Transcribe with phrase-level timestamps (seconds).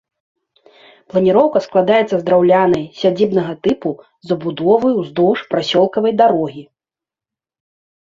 [1.13, 3.89] Планіроўка складаецца з драўлянай, сядзібнага тыпу,
[4.29, 6.63] забудовы ўздоўж прасёлкавай дарогі.